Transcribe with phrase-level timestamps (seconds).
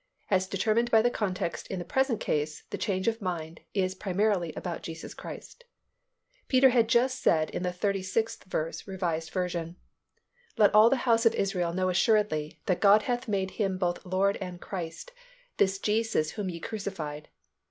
[0.31, 4.51] As determined by the context in the present case, the change of mind is primarily
[4.55, 5.63] about Jesus Christ.
[6.47, 8.97] Peter had just said in the thirty sixth verse, R.
[8.97, 9.75] V.,
[10.57, 14.37] "Let all the house of Israel know assuredly, that God hath made Him both Lord
[14.37, 15.11] and Christ,
[15.57, 17.29] this Jesus whom ye crucified.